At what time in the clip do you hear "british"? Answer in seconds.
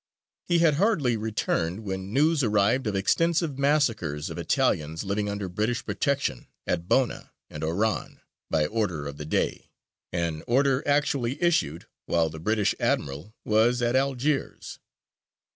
5.47-5.85, 12.39-12.73